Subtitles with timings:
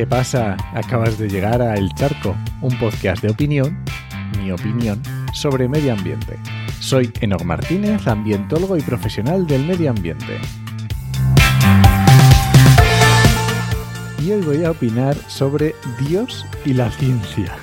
[0.00, 0.56] ¿Qué pasa?
[0.72, 3.84] Acabas de llegar a El Charco, un podcast de opinión,
[4.38, 5.02] mi opinión,
[5.34, 6.38] sobre medio ambiente.
[6.80, 10.38] Soy Enoch Martínez, ambientólogo y profesional del medio ambiente.
[14.24, 15.74] Y hoy voy a opinar sobre
[16.08, 17.54] Dios y la ciencia.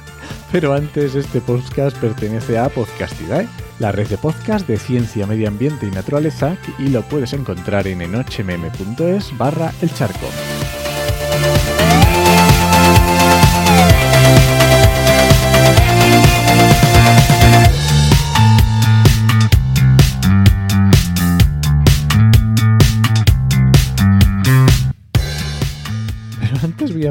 [0.51, 3.47] Pero antes, este podcast pertenece a Podcastidae,
[3.79, 8.03] la red de podcast de ciencia, medio ambiente y naturaleza, y lo puedes encontrar en
[8.03, 10.27] enochmm.es barra el charco.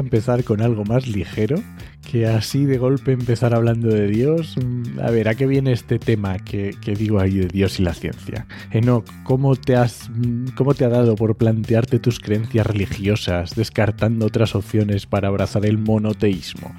[0.07, 1.61] Empezar con algo más ligero,
[2.09, 4.55] que así de golpe empezar hablando de Dios.
[4.57, 7.83] mm, A ver, ¿a qué viene este tema que, que digo ahí de Dios y
[7.83, 8.47] la ciencia?
[8.71, 14.25] Enoch, ¿cómo te, has, mm, ¿cómo te ha dado por plantearte tus creencias religiosas, descartando
[14.25, 16.73] otras opciones para abrazar el monoteísmo?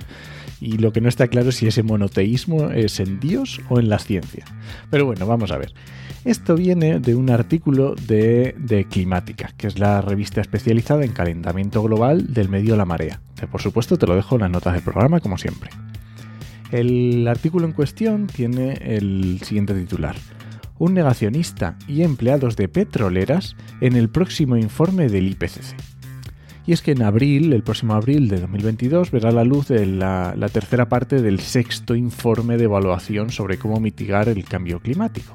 [0.60, 3.88] Y lo que no está claro es si ese monoteísmo es en Dios o en
[3.88, 4.44] la ciencia.
[4.90, 5.72] Pero bueno, vamos a ver.
[6.24, 12.34] Esto viene de un artículo de, Climática, que es la revista especializada en calentamiento global
[12.34, 13.20] del medio La Marea.
[13.38, 15.70] Que por supuesto te lo dejo en las notas del programa, como siempre.
[16.72, 20.16] El artículo en cuestión tiene el siguiente titular.
[20.78, 25.97] Un negacionista y empleados de petroleras en el próximo informe del IPCC.
[26.68, 30.34] Y es que en abril, el próximo abril de 2022, verá la luz de la,
[30.52, 35.34] tercera parte del sexto informe de evaluación sobre cómo mitigar el cambio climático.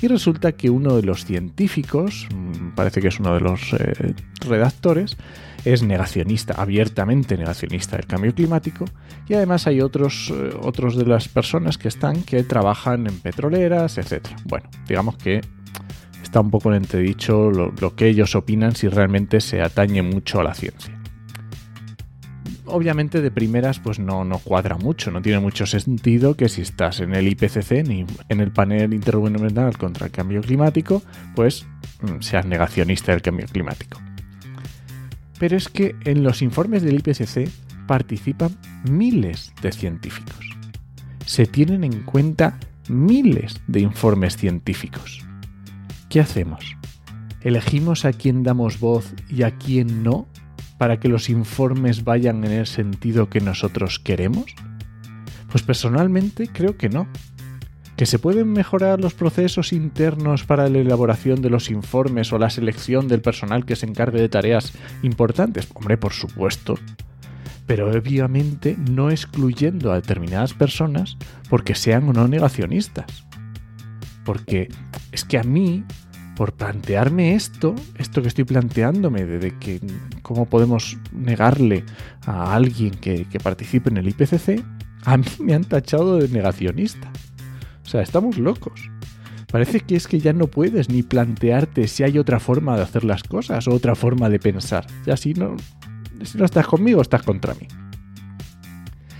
[0.00, 4.14] Y resulta que uno de los científicos, mm, parece que es uno de los eh,
[4.46, 5.16] redactores,
[5.64, 8.84] es negacionista, abiertamente negacionista del cambio climático.
[9.28, 13.98] Y además hay otros, eh, otros de las personas que están que trabajan en petroleras,
[13.98, 14.28] etc.
[14.44, 15.40] Bueno, digamos que
[16.40, 20.44] un poco en entredicho lo, lo que ellos opinan si realmente se atañe mucho a
[20.44, 20.98] la ciencia
[22.66, 27.00] obviamente de primeras pues no, no cuadra mucho, no tiene mucho sentido que si estás
[27.00, 31.02] en el IPCC ni en el panel intergubernamental contra el cambio climático,
[31.34, 31.66] pues
[32.02, 34.00] mm, seas negacionista del cambio climático.
[35.38, 37.48] Pero es que en los informes del IPCC
[37.86, 38.56] participan
[38.88, 40.56] miles de científicos.
[41.26, 42.58] Se tienen en cuenta
[42.88, 45.24] miles de informes científicos.
[46.14, 46.76] ¿Qué hacemos?
[47.40, 50.28] ¿Elegimos a quién damos voz y a quién no
[50.78, 54.54] para que los informes vayan en el sentido que nosotros queremos?
[55.50, 57.08] Pues personalmente creo que no.
[57.96, 62.48] ¿Que se pueden mejorar los procesos internos para la elaboración de los informes o la
[62.48, 65.66] selección del personal que se encargue de tareas importantes?
[65.74, 66.78] Hombre, por supuesto.
[67.66, 71.16] Pero obviamente no excluyendo a determinadas personas
[71.50, 73.26] porque sean o no negacionistas.
[74.24, 74.68] Porque
[75.10, 75.84] es que a mí
[76.36, 79.80] por plantearme esto, esto que estoy planteándome, de, que
[80.22, 81.84] cómo podemos negarle
[82.26, 84.62] a alguien que, que, participe en el IPCC,
[85.04, 87.10] a mí me han tachado de negacionista.
[87.84, 88.90] O sea, estamos locos.
[89.50, 93.04] Parece que es que ya no puedes ni plantearte si hay otra forma de hacer
[93.04, 94.86] las cosas o otra forma de pensar.
[95.06, 95.56] Ya si no,
[96.22, 97.68] si no estás conmigo, estás contra mí.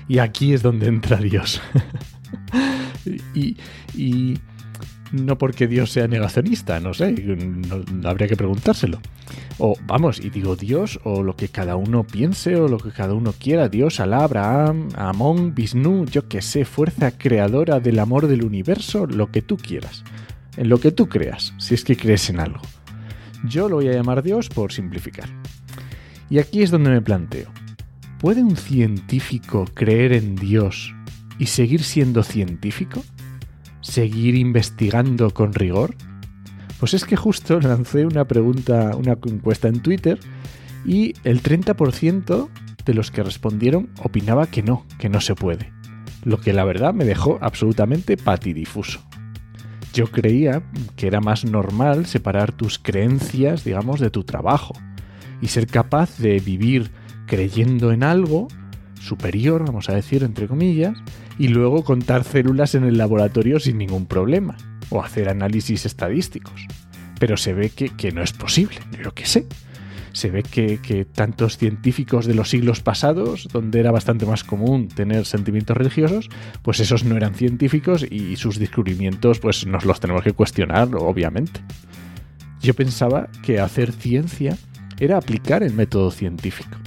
[0.08, 1.60] Y aquí es donde entra Dios.
[3.34, 3.56] y,
[3.94, 4.38] y
[5.12, 7.14] no porque Dios sea negacionista, no sé,
[8.04, 9.00] habría que preguntárselo.
[9.58, 13.14] O vamos, y digo Dios, o lo que cada uno piense, o lo que cada
[13.14, 18.44] uno quiera, Dios, Alá, Abraham, Amón, Vishnu, yo que sé, fuerza creadora del amor del
[18.44, 20.02] universo, lo que tú quieras,
[20.56, 22.60] en lo que tú creas, si es que crees en algo.
[23.44, 25.28] Yo lo voy a llamar Dios por simplificar.
[26.30, 27.50] Y aquí es donde me planteo,
[28.18, 30.94] ¿puede un científico creer en Dios
[31.38, 33.04] y seguir siendo científico?
[33.84, 35.94] Seguir investigando con rigor?
[36.80, 40.18] Pues es que justo lancé una pregunta, una encuesta en Twitter
[40.84, 42.48] y el 30%
[42.84, 45.72] de los que respondieron opinaba que no, que no se puede.
[46.24, 49.00] Lo que la verdad me dejó absolutamente patidifuso.
[49.92, 50.62] Yo creía
[50.96, 54.74] que era más normal separar tus creencias, digamos, de tu trabajo
[55.40, 56.90] y ser capaz de vivir
[57.26, 58.48] creyendo en algo
[59.04, 60.96] superior, vamos a decir, entre comillas,
[61.38, 64.56] y luego contar células en el laboratorio sin ningún problema,
[64.90, 66.66] o hacer análisis estadísticos.
[67.18, 69.46] Pero se ve que, que no es posible, yo que sé.
[70.12, 74.88] Se ve que, que, tantos científicos de los siglos pasados, donde era bastante más común
[74.88, 76.28] tener sentimientos religiosos,
[76.62, 81.60] pues esos no eran científicos y sus descubrimientos pues nos los tenemos que cuestionar, obviamente.
[82.62, 84.56] Yo pensaba que hacer ciencia
[84.98, 86.78] era aplicar el método científico.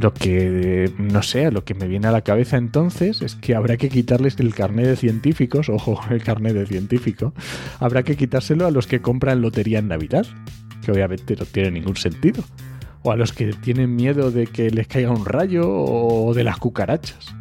[0.00, 3.76] Lo que, no sé, lo que me viene a la cabeza entonces es que habrá
[3.76, 7.32] que quitarles el carnet de científicos, ojo, el carnet de científico,
[7.78, 10.26] habrá que quitárselo a los que compran lotería en Navidad,
[10.84, 12.42] que obviamente no tiene ningún sentido.
[13.02, 16.56] O a los que tienen miedo de que les caiga un rayo o de las
[16.56, 17.34] cucarachas.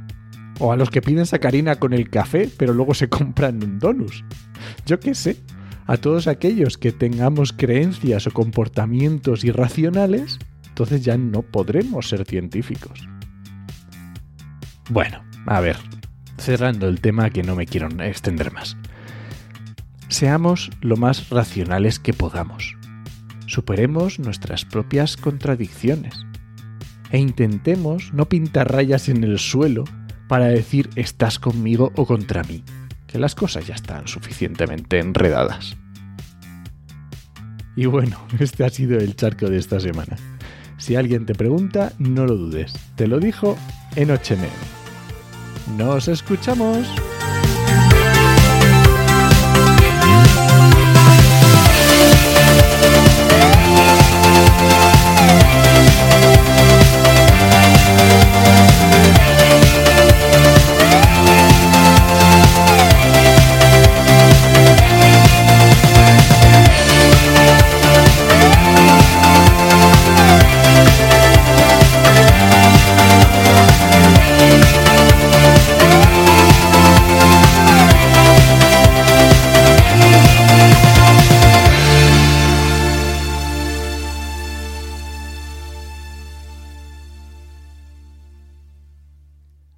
[0.59, 4.23] O a los que piden sacarina con el café, pero luego se compran un donus.
[4.85, 5.37] Yo qué sé.
[5.85, 10.39] A todos aquellos que tengamos creencias o comportamientos irracionales,
[10.73, 13.07] entonces ya no podremos ser científicos.
[14.89, 15.77] Bueno, a ver,
[16.39, 18.75] cerrando el tema que no me quiero extender más.
[20.07, 22.75] Seamos lo más racionales que podamos.
[23.45, 26.25] Superemos nuestras propias contradicciones.
[27.11, 29.83] E intentemos no pintar rayas en el suelo
[30.27, 32.63] para decir estás conmigo o contra mí,
[33.05, 35.77] que las cosas ya están suficientemente enredadas.
[37.75, 40.17] Y bueno, este ha sido el charco de esta semana.
[40.83, 42.73] Si alguien te pregunta, no lo dudes.
[42.97, 43.55] Te lo dijo
[43.95, 44.49] en 8M.
[45.77, 46.85] ¡Nos escuchamos!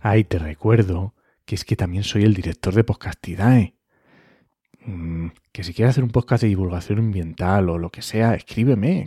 [0.07, 1.15] Ay, te recuerdo
[1.45, 3.73] que es que también soy el director de Podcastidae.
[4.85, 9.01] Mm, que si quieres hacer un podcast de divulgación ambiental o lo que sea, escríbeme,